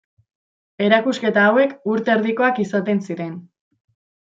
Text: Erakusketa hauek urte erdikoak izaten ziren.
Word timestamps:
Erakusketa 0.85 1.43
hauek 1.51 1.77
urte 1.95 2.15
erdikoak 2.15 2.65
izaten 2.67 3.05
ziren. 3.09 3.33